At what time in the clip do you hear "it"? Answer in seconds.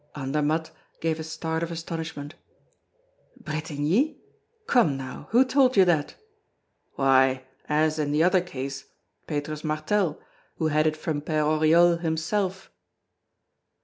10.87-10.97